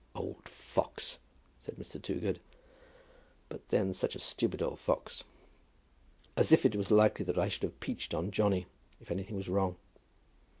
"Old 0.15 0.49
fox," 0.49 1.19
said 1.59 1.75
Mr. 1.75 2.01
Toogood; 2.01 2.39
"but 3.49 3.69
then 3.69 3.93
such 3.93 4.15
a 4.15 4.19
stupid 4.19 4.59
old 4.63 4.79
fox! 4.79 5.23
As 6.35 6.51
if 6.51 6.65
it 6.65 6.75
was 6.75 6.89
likely 6.89 7.23
that 7.25 7.37
I 7.37 7.47
should 7.49 7.61
have 7.61 7.79
peached 7.79 8.15
on 8.15 8.31
Johnny 8.31 8.65
if 8.99 9.11
anything 9.11 9.35
was 9.35 9.47
wrong." 9.47 9.75